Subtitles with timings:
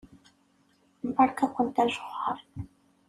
[1.15, 2.37] Beṛka-kent ajexxeṛ.